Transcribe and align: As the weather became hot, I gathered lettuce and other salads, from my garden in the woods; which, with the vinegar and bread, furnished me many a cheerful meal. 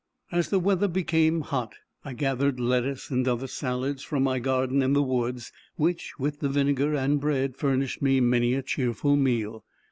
As 0.31 0.49
the 0.49 0.57
weather 0.59 0.87
became 0.87 1.41
hot, 1.41 1.75
I 2.03 2.13
gathered 2.13 2.59
lettuce 2.59 3.11
and 3.11 3.27
other 3.27 3.45
salads, 3.45 4.01
from 4.01 4.23
my 4.23 4.39
garden 4.39 4.81
in 4.81 4.93
the 4.93 5.03
woods; 5.03 5.51
which, 5.75 6.17
with 6.17 6.39
the 6.39 6.49
vinegar 6.49 6.95
and 6.95 7.19
bread, 7.19 7.55
furnished 7.55 8.01
me 8.01 8.19
many 8.19 8.55
a 8.55 8.63
cheerful 8.63 9.15
meal. 9.15 9.63